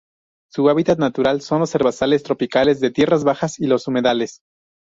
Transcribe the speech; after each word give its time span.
Su 0.51 0.67
hábitat 0.67 0.97
natural 0.97 1.41
son 1.43 1.59
los 1.59 1.75
herbazales 1.75 2.23
tropicales 2.23 2.79
de 2.79 2.89
tierras 2.89 3.23
bajas 3.23 3.59
y 3.59 3.67
los 3.67 3.87
humedales. 3.87 4.39